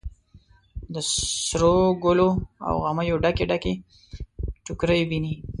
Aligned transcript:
د 0.93 0.95
سروګلو 1.49 2.29
او 2.67 2.75
غمیو 2.83 3.21
ډکې، 3.23 3.45
ډکې 3.49 3.73
ټوکرۍ 4.65 5.01
ویني 5.05 5.33